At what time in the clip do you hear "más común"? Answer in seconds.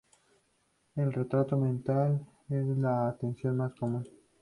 3.57-4.03